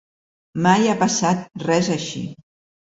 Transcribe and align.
Mai 0.67 0.89
ha 0.93 0.97
passat 1.05 1.47
res 1.69 1.95
així. 2.01 2.27